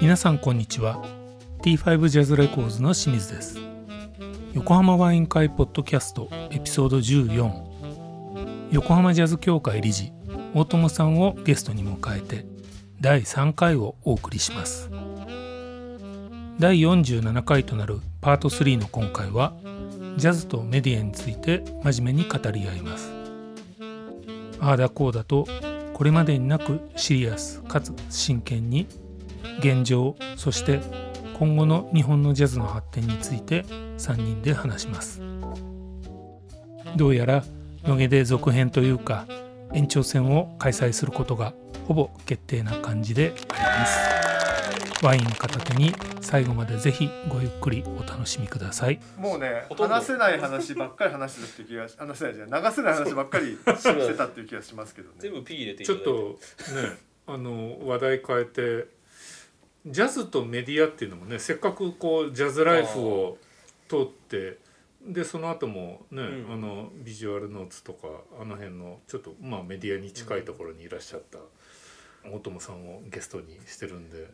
[0.00, 1.04] 皆さんこんにちは。
[1.62, 3.70] T5 ジャズレコーズの清水です。
[4.54, 7.52] 横浜ワイン会ポッドキャストエピソード14
[8.72, 10.12] 横浜ジャズ協会理事
[10.54, 12.49] 大友さんをゲストに迎えて
[13.00, 14.90] 第3回をお送りします。
[16.58, 19.54] 第47回となるパート3の今回は
[20.18, 23.10] ジャズとメディアについて真面目に語り合います。
[24.60, 25.46] ああだこうだと
[25.94, 28.86] これまでになくシリアスかつ真剣に
[29.60, 30.80] 現状そして
[31.38, 33.62] 今後の日本のジャズの発展について
[33.96, 35.22] 3人で話します。
[36.96, 37.44] どうやら
[37.84, 39.26] 野毛で続編というか
[39.72, 41.54] 延長戦を開催することが
[41.90, 45.04] ほぼ決定な感じであります。
[45.04, 49.00] ワイン片手に最後までぜひごゆっくりお楽しみください。
[49.18, 55.16] もうね話せない話ばっかり話してたっていう気がし話せないじゃない流せない話ばっかりしてたっていう気がしますけどね。
[55.18, 56.10] 全部 P 入れていちただいて。
[56.10, 58.86] ょっとねあの話題変えて
[59.84, 63.38] ジャズとメディアっていうのもねせっかくこうジャズライフを
[63.88, 64.58] 通って
[65.04, 66.52] でその後もね、うん。
[66.52, 68.06] あのビジュアルノーツとか
[68.40, 71.38] あの辺のちょっとまあメディアに近いところにいらっしゃった
[72.24, 74.28] 大友さんをゲストにしてるんで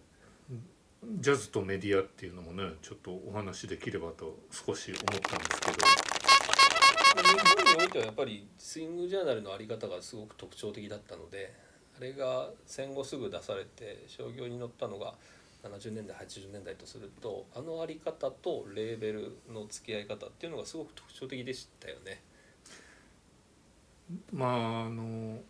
[1.20, 6.16] ジャズとメディアっていうのもねちょっとお話できればと少し思ったんですけど。
[7.16, 11.54] 日本においてはやっぱりスイングジャーナルのあり方がすごく特徴的だったので
[11.98, 15.14] あれが戦後すぐ出されて商業に乗ったのが
[15.64, 22.22] 70年代80年代とするとあのあり方とレーベルの付き合い方っていうのがすごく特徴的でしたよね。
[24.32, 25.40] まああの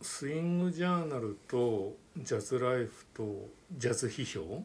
[0.00, 4.62] スイングジャーナルとジャズライフとジャズ批評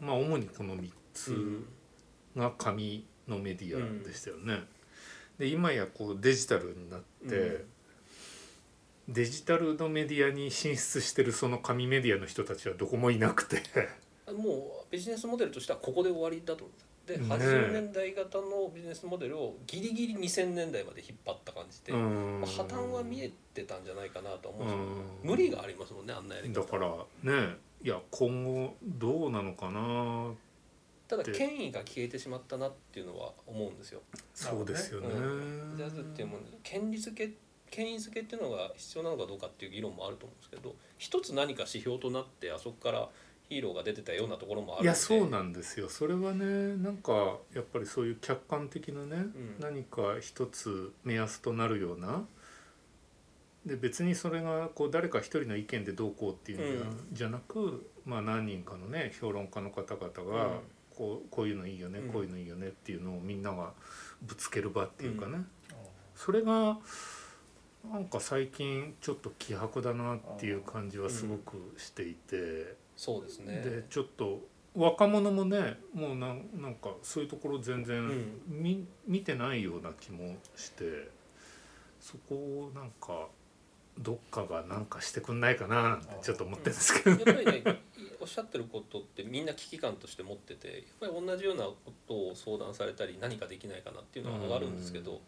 [0.00, 1.64] まあ主にこの3つ
[2.36, 4.64] が紙のメディアでしたよね。
[5.38, 7.64] で今やこうデジタルになって、
[9.08, 13.62] デジタルのメディアに進出してるその紙メディアの人たちはどこもいなくて
[14.32, 16.85] もうビジネスモデルとしてはここで終わりだと思うんです。
[17.06, 17.24] でね。
[17.26, 22.40] 80年代型のビジネスモデルをギリギリ2000年代まで引っ張った感じで、うん。
[22.40, 26.60] まあ破綻は見えてたんじゃないかなと思うん無理がありますもんねあんなやり方。
[26.60, 30.32] だからねいや今後どうなのかな
[31.08, 34.00] ただで権威が消えてしまったなっていうのは思うんですよ。
[34.34, 35.08] そうですよね。
[35.08, 35.74] うん。
[35.76, 37.32] ジャズっていうもの権利付け
[37.70, 43.08] 権威付けっていうのが必要なのかどうかっていう議論もあると思うんですけど一つ何か指標となってあそこから
[43.48, 45.88] ヒーローが出てたようなところもあるいやそうなんですよ。
[45.88, 47.12] それはねなんか
[47.54, 49.56] やっぱりそういう客観的なね、ん。
[49.60, 52.24] 何か一つ目安となるような。
[53.64, 57.06] で別にそれがこう誰か一人の意見でどうこうっていうんじゃ,、うん。
[57.12, 60.60] じゃなく、まあ、何人かのね評論家の方々が、うん。
[60.96, 62.08] こうこういうのいいよね、うん。
[62.08, 63.72] こういうのいいよねっていうのをみんなが
[64.22, 65.42] ぶつける場っていうかね、う
[66.16, 66.78] それが
[67.92, 72.85] なんか最近ちょっと希薄だなっていう感じはすごくしていて。
[72.96, 73.60] そうですね。
[73.60, 74.40] でちょっと
[74.74, 78.42] 若者もねもうなんなんかそういうところ全然うん。
[78.48, 81.10] 見,、見てないような気もして
[82.00, 83.28] そこをなんか
[83.98, 87.30] どっかがなんかしてくんないかななんてちょっと思ってるんですけど。
[87.30, 87.82] やっぱりね
[88.20, 91.76] おっしゃってることってみんな危機感として持っててやっぱり同じようなこ
[92.08, 95.20] とを相談されたり何かできないかなっていうのは上がるんですけど、うん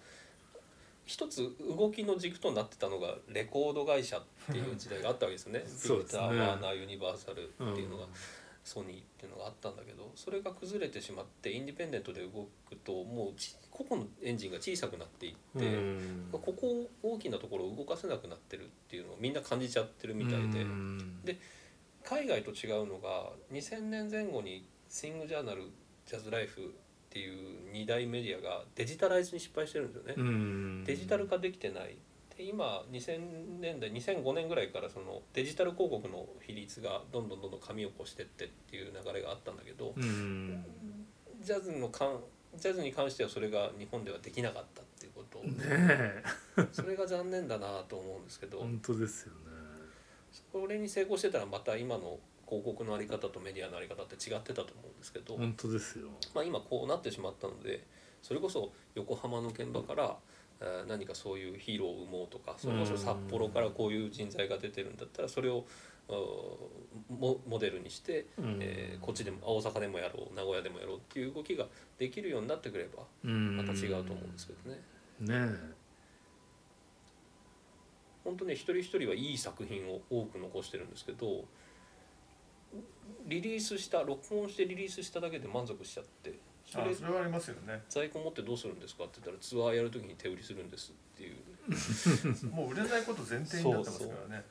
[1.09, 5.65] 一つ動きの軸となってたのがレコード会社っていう時代があったわけですよね。
[5.67, 8.11] そうですねビクター・ワーナー・ユニバーサルっていうのが、うん
[8.69, 15.65] ソニーっていうのがあったんだけどそれが崩れてしまってインディペンデントで動くともうち個々のエンジンが小さくなっていって。
[15.65, 21.39] うんここ大きなところを動かせなくなってるっていうのをみんな感じちゃってるみたいで、うんで
[22.05, 25.63] 海外と違うのが2000年前後にスイングジャーナル
[26.07, 26.75] ジャズライフ
[27.09, 30.85] っていう2大メディアがデジタライズに失敗してるんですよね、うん。
[30.85, 31.97] デジタル化できてない。
[32.37, 40.65] で今2000年代2005年ぐらいからそのデジタル広告の比率がどんどんどんどん紙を越してってっていう流れがあったんだけど、うん。
[41.41, 42.21] ジャズのかん
[42.57, 46.23] ジャズに関してはそれが日本ではできなかったっていうこと、ねえ。
[46.73, 48.59] それが残念だなと思うんですけど。
[48.59, 49.39] 本当ですよね。
[50.53, 56.09] これに成功してたらまた今の広告のあり方とメディアのあり方って違ってたと思うんですけど、本当ですよ。
[56.35, 57.85] まあ、今こうなってしまったので
[58.23, 60.17] それこそ横浜の現場から
[60.61, 65.65] えー何かそういうヒーローを生もうとかそれこそ札幌からこういう人材が出てるんだったらそれを
[67.11, 68.59] モモデルにして、うん。
[68.61, 71.67] えーこっちでも大阪でもやろう名古屋でもやろうっていう動きが
[71.99, 73.57] できるようになってくればうん。
[73.57, 74.81] また違うと思うんですけどね。
[75.21, 75.75] ねえ。
[78.25, 81.45] 本当ね一人一人はいい作品を多く残してるんですけど
[83.27, 86.39] リリースした録音してリリースしただけで満足しちゃって
[86.71, 87.83] それあそれはありますよね。
[87.89, 91.37] 在庫持ってどうするんですかって言ったらツアーやる時に手売りするんですっていう。
[92.55, 94.45] もう売れないこと前提になってますからね。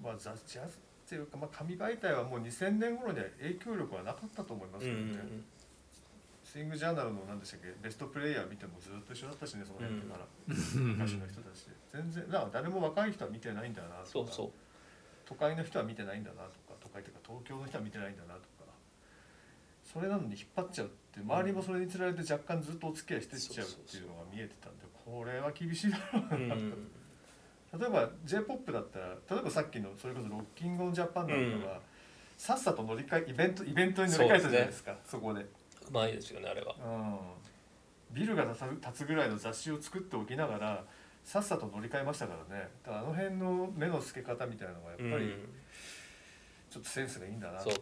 [0.00, 5.18] まあザ・ジャズっていうか、まあ、紙媒体はもう2000年頃には影響力はなかったと思いますけどね、
[6.44, 11.72] スイングジャーナルの何でしたっけベストプレイヤー見てもずっと一緒だったしねその辺から、歌手の人たちで。
[11.92, 14.06] 全然だから誰も若い人は見てないんだなとか。
[14.06, 14.50] そうそう
[15.24, 18.62] 都会の人は見てないんだなとか都会というか東京の人は見てないんだなとか
[19.92, 26.48] それなのに引っ張っちゃうって周りもそれにつられて若干ずっとお付き合いしてっちゃうっていうのが見えてたんでこれは厳しいだろううん。
[26.48, 31.80] なと、例えば j p o p だったら例えばさっきのそれこそロッキング・オン・ジャパンなんかは、
[32.38, 35.46] さっさと乗り換えイベントイベントに乗り換えたじゃないですかそこで、う
[35.90, 36.74] まいですよねあれは。
[38.10, 40.84] うん、ビルが建つ建つぐらいの雑誌を作っておきながら
[41.24, 42.68] さっさと乗り換えましたからね。
[42.84, 45.48] だからあの辺の目の付け方みたいなのがやっぱりうん。
[46.70, 47.76] ちょっとセンスがいいんだなっていう。
[47.76, 47.80] ね。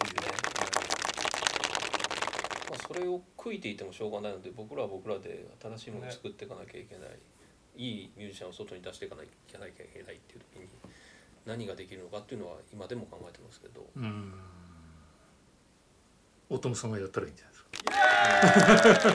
[2.71, 7.19] まあ、それを悔いていてもしょうがないので僕らは僕らで新しいものを作っていかなきゃいけない、
[7.77, 10.69] いいミュージシャンを外に出していかなきゃいけないっていう時に
[11.47, 13.87] 何ができるのかっていうのは今でも考えてますけど。
[13.97, 14.35] うん。
[16.49, 17.65] 大友さんがやったらいいんじゃないです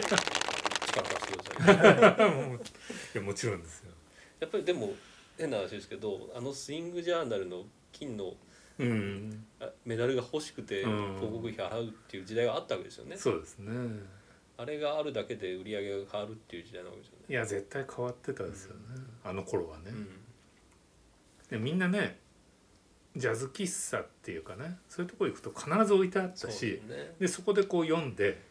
[0.07, 0.15] か。
[0.87, 2.35] 力貸してください。
[3.15, 3.91] いやもちろんですよ
[4.39, 4.93] やっぱりでも
[5.37, 8.33] 変な話ですけどあのスイングジャーナルの金の
[8.77, 9.45] うん。
[9.61, 11.15] あメダルが欲しくてうん。
[11.15, 13.71] 広告費払うっていう時代があったわけですよね、そうですね。
[14.57, 17.25] あれがあるだけで売り上げが変わるっていう時代なわけですよね。
[17.29, 18.79] いや絶対変わってたですよね、
[19.23, 20.07] あの頃はね、うん。
[21.49, 22.19] でみんなね
[23.15, 27.15] ジャズ喫茶っていうかねそういうとこ行くと必ず置いてあったそうしですね。
[27.19, 28.41] でそこでこう読んで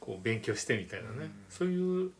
[0.00, 1.30] こう勉強してみたいなね、うん。
[1.48, 2.12] そういう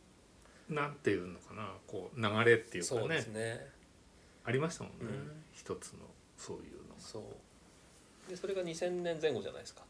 [0.71, 1.69] なんていうのかな。
[1.87, 3.67] こう流れっていうかそうでねすね。
[4.45, 5.43] ありましたもんね、うん。
[5.53, 5.99] 一つの
[6.37, 8.31] そういうのそう。
[8.31, 9.83] でそれが2000年前後じゃないですか。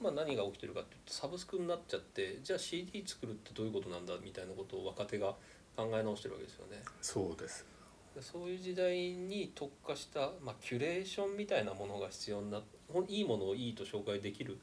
[0.00, 5.34] まあ何が起きてるかっていうとサブスクになっちゃってじゃあ CD 作るってどういうことなんだみたいなことを若手が
[5.76, 6.82] 考え直してるわけですよね。
[7.00, 7.66] そうです。
[8.14, 12.62] でそういう時代に特化した、まあ、キュレーションみたいなものが必要にな
[12.92, 14.58] ほんいいものをいいと紹介できる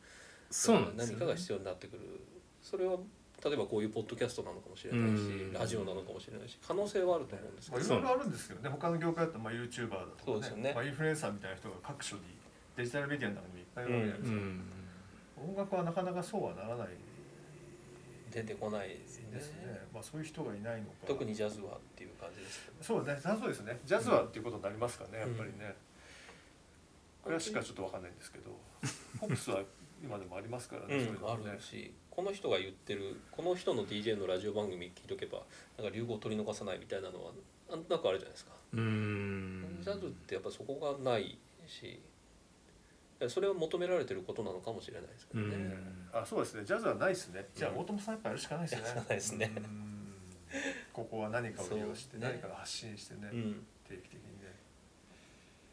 [0.50, 2.22] そうなんね、何かが必要になってくる。
[2.62, 2.98] それは
[3.44, 5.54] 例えばこういうポッドキャストなのかもしれないしうん。
[5.54, 7.88] ラジオなのかもしれないし可能性はあると思うんですけまあ、ど。
[7.88, 8.70] いろいろあるんですけどね。
[8.70, 10.72] 他の業界だとまあ YouTuber だとかそうですよね。
[10.76, 12.22] まあ、インフルエンサーみたいな人が各所に
[12.78, 15.50] デジタルメディアの中にもいっぱいいるわけじゃないですか、うん。
[15.50, 16.88] 音楽はなかなかそうはならない
[18.32, 19.38] 出てこないですよね。
[19.38, 20.94] ですね、まあ、そういう人がいないのか。
[21.08, 23.80] 特にジャズはっていう感じですけどそうねジャズですね。
[23.84, 25.76] ジャズはっていうことになりますかねやっぱりね、
[27.24, 28.52] クラシックはちょっとわかんないんですけど。
[29.20, 29.62] ポップスは
[30.04, 31.94] 今でもありますからね、そういううん、あるし。
[32.10, 35.44] この人が言ってるこの人の DJ のラジオ番組聞いとけば
[35.78, 37.32] なんか流行を取り逃さないみたいなのは
[37.70, 39.78] なんとなくあるじゃないですか、うん。
[39.82, 42.00] ジャズってやっぱそこがないし。
[43.30, 46.10] それを求められてることなのかもしれないですけどね、うん。
[46.12, 46.66] あそうですね。
[46.66, 47.46] ジャズはないですね。
[47.56, 48.82] じゃあうん大友さんやっぱやるしかないですね。
[48.82, 49.52] やるしかないですね。
[49.56, 50.14] うん。
[50.92, 52.24] ここは何かを利用して、ね。
[52.24, 53.66] 何かを発信してね、うん。
[53.88, 54.56] 定期的にね。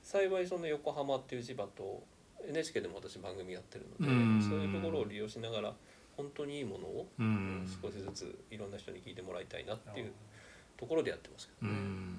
[0.02, 2.02] 幸いその横浜っていう千葉と
[2.46, 4.42] NHK でも私番組やってるので、うん。
[4.42, 5.74] そういうところを利用しながら
[6.16, 7.66] 本当にいいものをうん。
[7.82, 10.12] 少しずついろんな人に聞いてもらいたいなっていう
[10.76, 11.78] ところでやってますけうどね。
[11.78, 12.18] ん。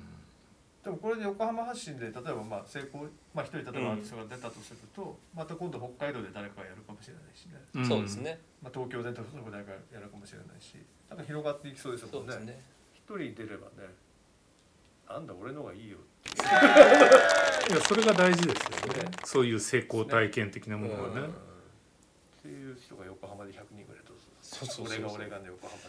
[0.83, 8.39] でもこれで横浜発信で例えばまあ成功まあ一人例えばアーティストが出たとすると、また今度北海道で誰かがやるかもしれないしね、うんそうですね。
[8.63, 10.75] まあ、東京で誰かやるかもしれないし
[11.09, 12.31] なんか広がっていきそうですもんね。
[12.33, 12.61] そうですね。
[12.95, 13.91] 一人出ればね
[15.09, 15.97] なんだ俺のがいいよ
[17.69, 19.03] いやそれが大事ですよね。
[19.03, 21.15] ねそういう成功体験的なものはね。
[21.15, 21.25] うん。
[21.25, 21.27] っ
[22.41, 24.23] ていう人が横浜で100人ぐらいどうぞ。
[24.41, 25.05] そうそうそうそう。
[25.05, 25.83] 俺が俺がね横浜で。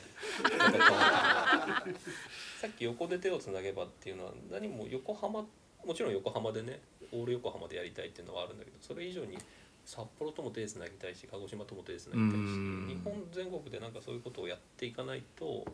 [2.61, 5.47] さっき横で手をつなげばっていうのは何も横浜
[5.85, 6.81] もちろん横浜でね
[7.13, 9.39] オール横浜でやりたいっていうのはあるんだけどそれ以上に
[9.87, 12.87] 札幌とも手つなぎたいし鹿児島とも手つなぎたいしうん。
[12.89, 15.65] 日本全国でなんかそういうことをやっていかないと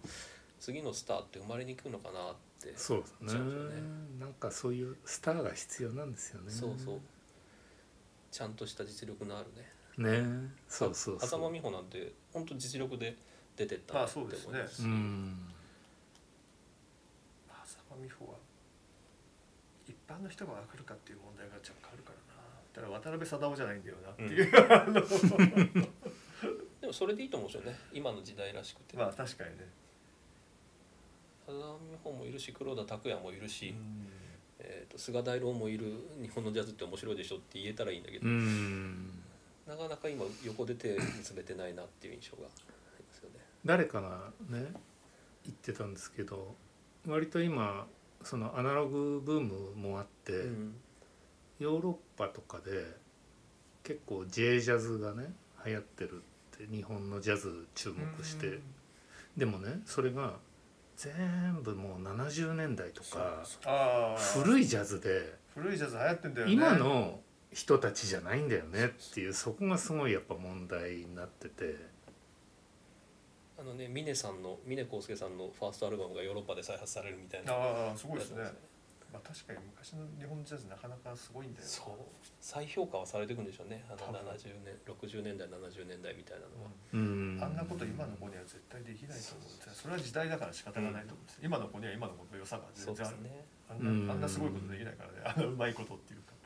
[0.60, 3.40] 次のスターって生まれにくいのかなってそうですね。
[3.40, 3.46] ね。
[4.18, 6.50] なんかそういうスターが必要なんですよね。
[6.50, 7.00] そうそう。
[8.30, 10.20] ちゃんとした実力のあるね。
[10.20, 10.50] ね。
[10.68, 11.30] そうそうそう。
[11.30, 13.16] 風間美穂なんて本当実力で
[13.56, 14.62] 出てったまあなって思いそうですね。
[14.62, 15.52] ますうん。
[17.64, 18.38] 浅間美穂は
[19.86, 22.26] 一般の人が分かるかっていう問題が若干あるからな。
[22.76, 24.52] だから渡辺貞夫じゃないんだよなっていう、
[26.80, 27.78] でもそれでいいと思うんですよね。
[27.92, 28.98] 今の時代らしくて。
[28.98, 29.66] まあ確かにね、
[32.04, 34.06] もいるし黒田拓也もいるし、うん。
[34.58, 39.10] えー、と菅大郎もいる日本のジャズって面白いでしょって言えたらいいんだけど、うん。
[39.66, 42.50] なかなか今横で手結べてないなっていう印象があ
[42.98, 43.40] りますよね。
[43.64, 44.72] 誰かがね
[45.44, 46.54] 言ってたんですけど
[47.06, 47.86] 割と今
[48.22, 50.74] そのアナログブームもあって、うん。
[51.58, 52.84] ヨーロッパとかで
[53.82, 55.32] 結構 J ジャズがね
[55.64, 56.22] 流行ってる
[56.54, 58.60] って日本のジャズ注目して、うん。
[59.36, 60.34] でもねそれが
[60.96, 66.52] 全部もう70年代とかああ古いジャズで古いジャズ流行ってんだよね。
[66.52, 67.20] 今の
[67.52, 71.76] 人たちじゃないんだよねっていうそこがすごいやっぱ問題になってて。
[73.58, 78.44] あのね峰さんの峰康介さんのファーストアルバムがヨーロッパで再発されるみたいなああすごいですね
[79.16, 81.96] まあ確かに昔の日本ジャズなかなかすごいんだよねそう。
[82.38, 83.82] 再評価はされていくんでしょうね。
[83.88, 84.20] あの多分。
[84.28, 87.40] 70年60年代70年代みたいなのは、うん。
[87.40, 89.72] あんなこと今の子には絶対できないと思うんですよ。
[89.72, 91.48] それは時代だから仕方がないと思うんですよ。
[91.48, 93.16] 今の子には今の子の良さが全然ある。
[93.24, 95.24] ねうんあんなあんなすごいことできないからね。
[95.24, 96.36] あんなうまいことっていうか。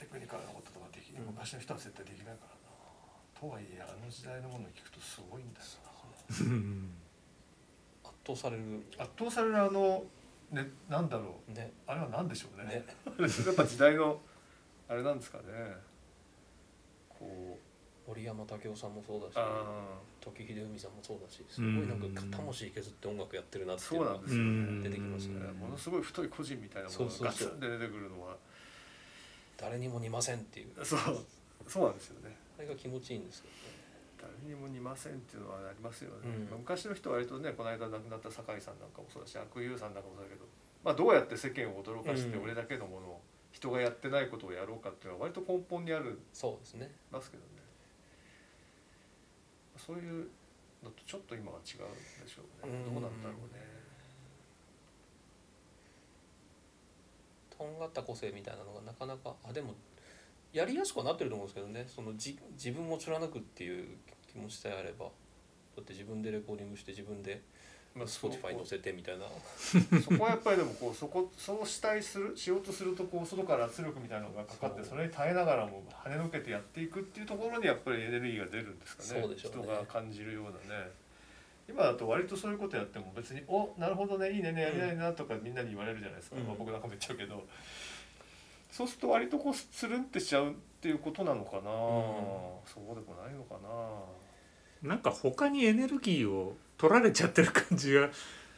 [0.00, 2.64] テクニカルなこととかでき昔の人は絶対できないからな。
[3.36, 5.66] とはいえあの時代のものを聞くとすごいんだよ
[6.40, 6.44] う。
[6.48, 6.90] ん
[8.02, 8.62] 圧倒される。
[8.96, 10.04] な圧倒されるあの
[10.52, 11.52] ねなんだろう。
[11.52, 11.72] ね。
[11.86, 12.68] あれは何でしょうね。
[12.68, 12.84] ね。
[13.46, 14.20] やっぱ時代の
[14.88, 15.44] あれなんですかね。
[17.08, 17.72] こう。
[18.06, 24.82] 森山武雄さんもそうだしあ時秀海さんもそうだしすごいなんか魂削って音楽やってるなあっていうのがそうなんですようん。
[24.82, 25.52] ね出てきますね。
[25.52, 28.36] ものすごい太い個人みたいなものがガツンで出てくるのは。
[29.56, 30.84] 誰にも似ませんっていう。
[30.84, 31.00] そう。
[31.68, 32.36] そうなんですよね。
[32.58, 33.48] あれが気持ちいいんですけ
[34.22, 36.46] 誰にも似ませんっていうのはありますよね、うん。
[36.46, 40.46] まあ昔の人は割とねこの間亡くなった酒井さんなんかもそうだし悪友さんなんかもそうだけど、
[40.84, 42.44] まあ、どうやって世間を驚かしてうん。
[42.44, 46.90] 俺だけのものを人がやってないことをやろうかっていうのは割と根本にあるどそうですね。
[47.10, 47.48] ますけどね。
[49.76, 50.28] そういう
[50.82, 52.72] のとちょっと今は違うんでしょうね。
[52.72, 52.94] うん。
[52.94, 53.60] どうなんだろうね。
[57.50, 59.74] とんがった個性みたいなのがなかなかあでも
[60.52, 61.84] やりやすくはなってると思うんですけどね。
[61.86, 63.96] そのじ自分を貫くっていう
[64.30, 65.06] 気持ちさえあれば。
[65.74, 67.40] だって自分でレコーディングして自分で
[67.94, 69.24] まあ Spotify に載せてみたいな。
[70.00, 79.26] そこはやっぱりでもこうそこそうしたいするしようとするとこう外から圧力みたいなのがかかってそれに耐えながらも跳ねのけてやっていくっていうところにやっぱりエネルギーが出るんですかね。
[79.26, 79.34] ね。
[79.36, 80.90] 人が感じるようなね。
[81.68, 86.44] 今だと割とそういうことやっても別に「おなるほどねいいねねやりたいな」とかみんなに言われるじゃないですか、うん。
[86.44, 87.46] まあ、僕なんかも言っちゃうけど
[88.72, 93.56] そうすると割とこうつるんってしちゃうっていうことなのかな、そうでもないのか
[94.82, 94.88] な。
[94.88, 98.08] なんか他にエネルギーを取られちゃってる感じが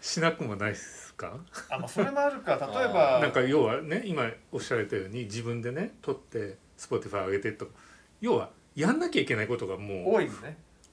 [0.01, 1.37] しなくもないですか？
[1.69, 2.55] あまあそれもあるか。
[2.75, 7.69] 例えばなんか要はね今おっしゃられたように自分でね撮って Spotify 上げてと。
[8.21, 10.31] 要はやんなきゃいけないことがも多いね。
[10.31, 10.37] う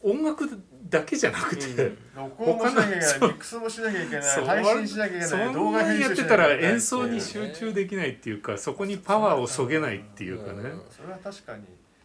[0.04, 0.50] 音楽
[0.90, 1.98] だけじゃなくて、うん。
[2.16, 4.46] 録音もしなきゃいけないミックスもしなきゃいけないそう。
[4.46, 10.82] 配信しなきゃいけそない動画編集やってたら演奏に集中できないっていうかそこにパワーをそげないっていうかね、うん。
[10.90, 11.64] それは確かに。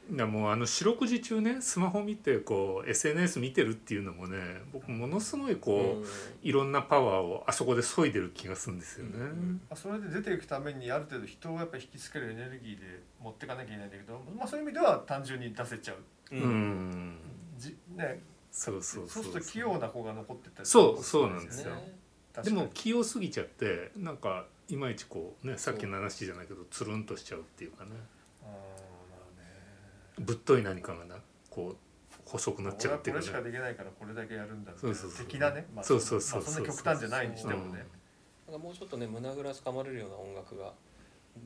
[0.08, 4.38] もうあの四六時中ねスマホ見てこう SNS 見てるっていうのもね
[4.72, 6.06] 僕ものすごいこう、
[6.46, 9.12] いろんなパワーをあそこで削いでる気がするんですよね。
[9.16, 9.60] うん。
[9.68, 15.96] まあそれで出ていくためにある程度人をやっぱり引きつけるエネルギーで持っていかなきゃいけないんだけど、まあ、そういう意味では単純に出せちゃう、
[16.36, 17.18] ううんん、
[17.58, 19.32] じね、そうそうそうそう。
[19.32, 21.75] すると器用な子が残ってったりそうそうなんですよ。
[21.75, 21.96] ね
[22.42, 27.90] でも器用すぎちゃってなんかいまいちこうねさっきの話じゃないけどつるんとしちゃうっていうかね。
[28.42, 31.16] あーまあぶっとい何かがな
[31.48, 31.76] こう
[32.26, 35.26] 細くなっねちゃうっていうか俺はこれしかねできないからこれだけやるんだそうそうそう。
[35.26, 37.86] 的なね、まあ、そうそうそうまあ、そんな極端じゃないにしてもね、
[38.46, 40.72] なんかもうちょっとね胸ぐらつかまれるような音楽が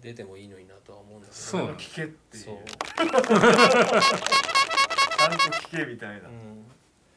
[0.01, 1.37] 出てもいいのになとは思うんだけど。
[1.37, 2.45] そう聞けっていう。
[2.45, 2.57] そう。
[2.57, 2.65] ち
[5.21, 5.37] ゃんと
[5.69, 6.65] 聞けみたいな、うん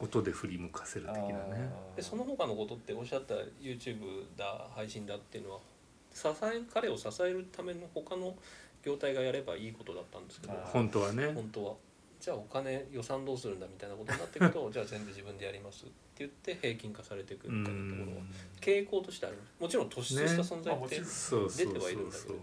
[0.00, 1.70] 音で振り向かせる的なね。
[1.96, 5.60] でその他のことっておっしゃった YouTube だ配信だっていうのは
[6.12, 8.34] 支え彼を支えるための他の
[8.84, 10.52] 業態がやればいいことだったんですけど。
[10.64, 11.26] 本当はね。
[11.32, 11.74] 本当は。
[12.20, 18.30] じゃあお金予算どうするんだみたいなことになってくると じゃあ全部自分でやりますって言って平均化されていくうみたいなところはん。
[18.60, 19.52] 傾向としてあります。
[19.60, 22.34] もちろん突出した存在って出てはいるんだけど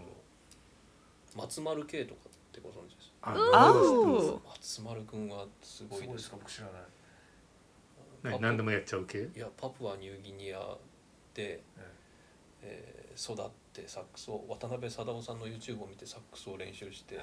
[1.36, 6.82] 松丸系とかってご存知ですあうですお松丸君はすごいですか僕知らない、
[8.22, 9.28] 何何でもやっちゃう系？
[9.34, 10.58] いやパプアニューギニア
[11.34, 11.92] で、え
[12.62, 17.18] えー育ってサックスを渡辺貞夫さんの YouTube を見てサックスを練習してへ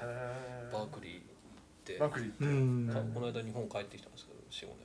[0.72, 1.22] バークリー行っ
[1.84, 2.88] てバークリーって、うん。
[2.88, 4.38] かこの間日本帰ってきたんですけど
[4.72, 4.76] 45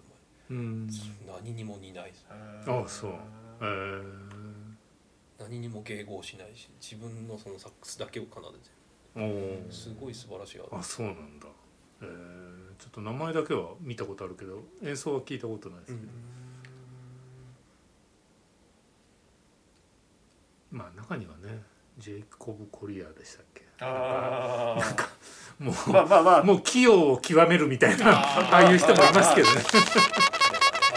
[0.50, 1.36] うん年前。
[1.44, 2.12] 何にも似ない。
[2.12, 3.12] ですへあそう。
[3.62, 4.04] えー。
[5.40, 8.60] 何にも迎合しないし自分のそのサックスだけを奏でてる
[9.70, 11.48] すごい素晴らしいあスそうなんだ。
[12.02, 12.56] えー。
[12.78, 16.08] ちょっと名前だけは見たことあるけど演奏は聞いたことないですけど、
[20.74, 20.78] うん。
[20.78, 21.62] まあ中にはね
[21.98, 23.64] ジェイコブ・コリアでしたっけ？
[23.80, 24.78] あ
[25.60, 26.42] もあまあまあまあ。
[26.42, 29.62] うもう器用を極めるみたいなああいう人もいますけどね。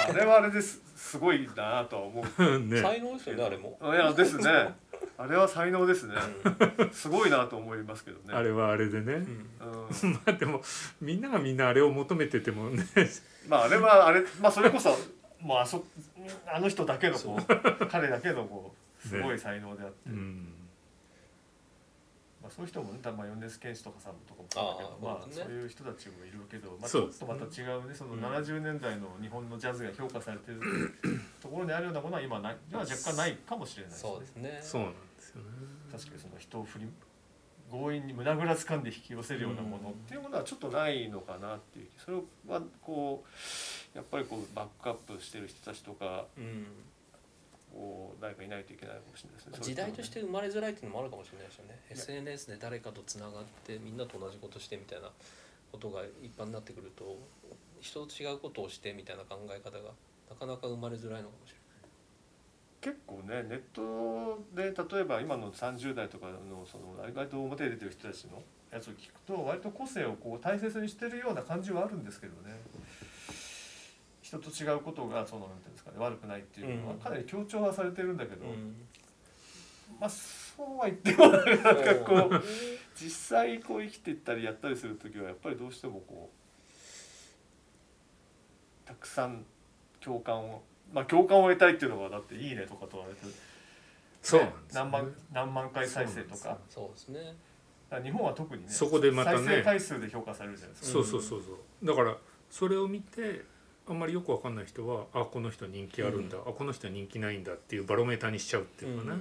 [0.08, 4.74] あれはあれですすごいなとは思うね才能ですよねあれも、いやですね
[5.20, 6.14] あれは才能ですね。
[6.78, 6.90] うん。
[6.92, 8.32] すごいなと思いますけどね。
[8.32, 9.20] あれはあれでね、うん。
[9.20, 9.26] う
[10.06, 10.62] んまあでも
[11.00, 12.86] みんながみんなあれを求めててもね。
[13.48, 14.96] まああれはあれまあそれこそ
[15.40, 15.84] もうあそ
[16.46, 18.72] あの人だけのこう彼だけのこ
[19.04, 20.54] うすごい才能であって、うん。
[22.40, 25.44] まあ、そういう人もね、たまあ、米津玄師とかさんとかもそうだけどまあ、そうですね。
[25.44, 28.20] そういう人たちもいるけど、まあ、ちょっとまた違うねそのうん。
[28.24, 30.60] 70年代の日本のジャズが評価されてる
[31.42, 34.10] ところにあるようなものは今ないは若干ないかもしれないですね。
[34.10, 34.60] そうですね。
[34.62, 34.82] そう
[35.90, 36.86] 確かにその人を振り
[37.70, 42.16] 強引に胸ぐらつかんで引き寄せるようなものっていうものはちょっとないのかなっていうそれ
[42.48, 43.24] はこ
[43.94, 46.66] うやっぱりこうバックアップしてる人たちとかうん。
[47.72, 49.52] こう誰かいないといけないかもしれないですね。
[49.60, 51.78] 時代として生まれづらいっていうのもあるかもしれないですよね。
[51.90, 55.10] SNS で誰かとつながってみんなと同じことしてみたいな
[55.70, 57.18] ことが一般になってくると
[57.80, 59.90] 人と違うことをしてみたいな考え方が
[60.30, 61.56] なかなか生まれづらいのかもしれ
[62.80, 68.42] 結構ねネットで例えば今の30代とかのその割と表に出てる人たちの
[68.72, 72.60] やつを聞くと割と個性をこう大切にしてるような感じはあるんですけどね。
[74.22, 77.00] 人と違うことがそのなんていうんですかね悪くないっていうのはうん。
[77.00, 78.54] かなり強調はされてるんだけど、ない。
[79.98, 82.36] まあそうは言ってもなんかこうん。
[82.36, 82.42] う
[82.94, 86.30] 実際こう生きていったりやったりする時はやっぱりどうしてもこ
[88.84, 89.44] うたくさん
[90.00, 93.20] 共感をまあ共感を得たいっていうのがだって「いいね」とかとあれて
[94.22, 96.58] そうなんですよね何万何万回再生とか。
[96.68, 97.36] そうですね。
[98.02, 99.38] 日本は特にねそこでまたね。
[99.38, 100.92] 再生回数で評価されるじゃないですか。
[100.92, 101.86] そうそうそうそう。
[101.86, 102.16] だから
[102.50, 103.44] それを見て
[103.86, 109.20] あんまりよくわかんない人はあこの人人気あるんだ、あこの人人気ないんだっていうバロメーターにしちゃうっていうかね、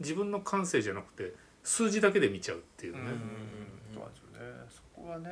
[0.00, 3.08] 自分の感性じゃなくて数字だけで見ちゃうっていうね、うん。
[3.92, 4.10] そうなん。
[4.10, 4.66] ですよね。
[4.70, 5.30] そこはね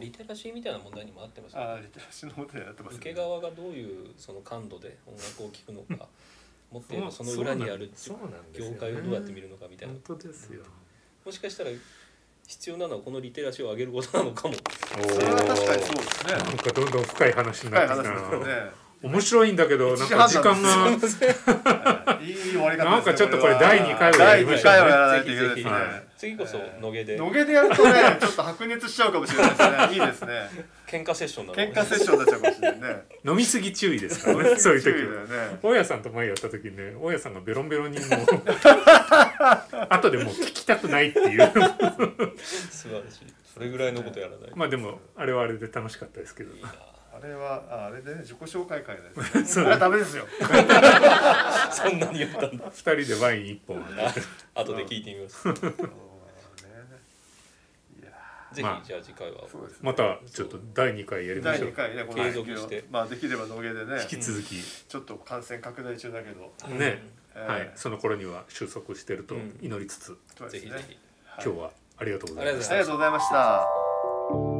[0.00, 1.66] リテラシーみたいな問題にもあってますよね。
[1.66, 6.06] ああリテラシーの問題になってます受け側がどういうその感度で音楽を聴くのか
[6.70, 7.90] もっとその裏にある
[8.52, 9.94] 業界をどうやって見るのかみたいな。
[10.06, 10.62] 本当ですよ、
[11.24, 11.70] もしかしたら
[12.46, 14.54] 必要なのはこのリテラシーを上げることなのかも。
[14.54, 16.32] おそれは確かにそうですね。
[16.32, 18.20] なんかどんどん深い話に深ないってきたな。
[18.20, 18.84] 話ですよね。
[19.02, 22.24] 面白いんだけどなんか時半なん間が はい。
[22.24, 24.72] いい終わり方なんかちょっとこれは第二回をやりましょう。
[24.72, 25.56] ね第二回をやらないといけないですね。
[25.56, 27.16] ぜひぜはい次こそ野毛で。
[27.16, 29.94] 野毛でやるとねちょっと白熱しちゃうかもしれないですね。
[29.94, 33.02] いいですね喧嘩セッションなの喧嘩セッションになっちゃうかもしれないね。
[33.24, 34.32] 飲みすぎ注意ですか？
[34.32, 35.58] らねそういう時注意だはよね。
[35.62, 38.08] 大家さんと前やった時にね大家さんがベロンベロンにもう
[39.90, 41.52] 後でもう聞きたくないっていう。
[42.38, 43.34] 素晴らしい。
[43.52, 49.64] それぐらいのことやらないまあでもあれはあれで楽しかったですけどあれはああれでね自己紹介会ですね。
[49.66, 50.26] あれはダメですよ。
[51.70, 53.78] そんなに言ったんだ二人でワイン一本。
[54.54, 55.46] あ後で聞いてみます
[58.54, 59.42] ぜひまあじゃあ次回は。
[59.50, 59.78] そうですね。
[59.82, 61.70] またちょっと第二回やりま第しょう。
[61.70, 62.84] 2回ねこの継続して。
[62.90, 64.00] まあできれば野毛でね。
[64.02, 64.56] 引き続き。
[64.62, 66.40] ちょっと感染拡大中だけど、
[66.74, 67.02] ね。
[67.34, 67.52] えー。
[67.52, 67.72] はい。
[67.74, 69.58] その頃には収束してるとうん。
[69.60, 70.16] 祈りつつ。
[70.38, 70.70] そうですね。
[70.70, 70.98] ぜひぜひ。
[71.26, 71.44] はい。
[71.44, 74.53] 今日はありがとうございましありがとうございました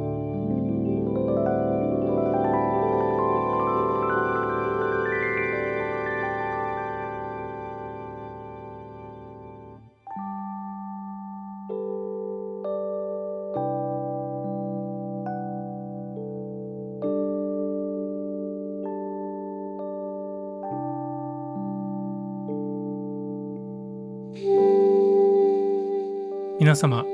[26.64, 27.04] 皆様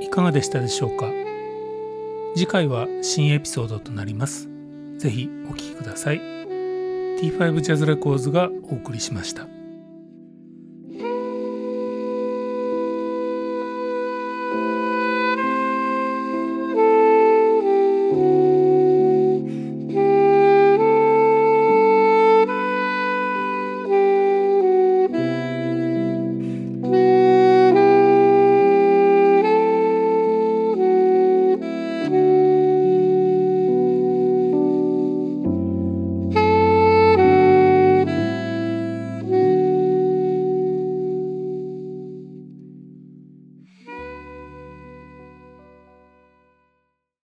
[0.00, 1.12] いかがでしたでしょうか？
[2.34, 4.48] 次回は新エピソードとなります。
[4.96, 6.18] ぜひお聴きください。
[6.18, 9.46] T5 ジャズレコーズがお送りしました。